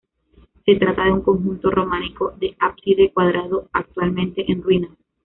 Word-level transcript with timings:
Se 0.65 0.77
trata 0.77 1.03
de 1.05 1.11
un 1.11 1.21
conjunto 1.21 1.69
románico 1.69 2.31
de 2.39 2.55
ábside 2.59 3.13
cuadrado 3.13 3.69
actualmente 3.71 4.51
en 4.51 4.63
ruinas. 4.63 4.97